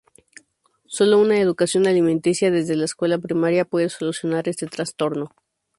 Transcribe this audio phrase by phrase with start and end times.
[0.87, 5.35] Solo una educación alimenticia desde la escuela primaria puede solucionar este trastorno.